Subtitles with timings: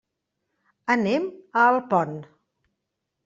[0.93, 1.27] Anem
[1.63, 2.17] a Alpont.